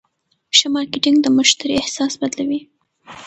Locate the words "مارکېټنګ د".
0.75-1.27